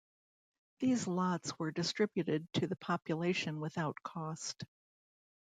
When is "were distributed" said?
1.59-2.51